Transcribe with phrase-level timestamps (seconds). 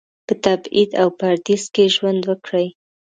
[0.27, 2.67] په تبعید او پردیس کې ژوند وکړي.